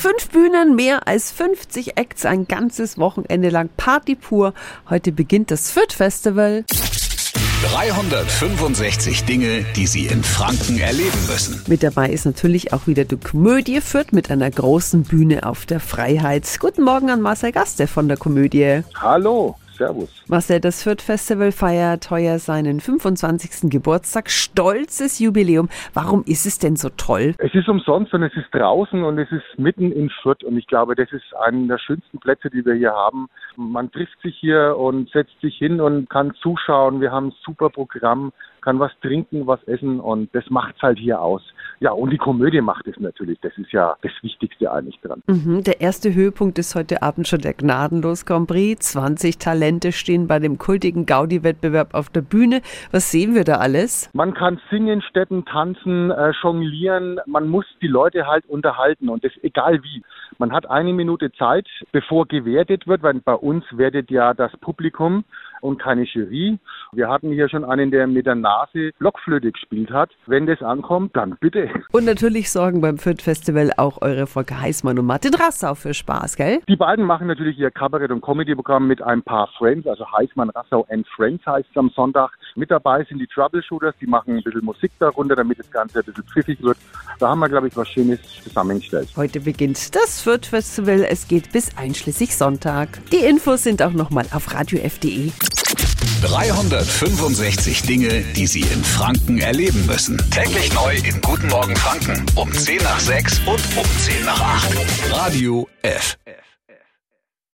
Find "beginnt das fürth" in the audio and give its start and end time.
5.12-5.92, 89.40-90.46